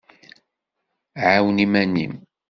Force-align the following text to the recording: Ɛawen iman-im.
Ɛawen 1.31 1.63
iman-im. 1.65 2.13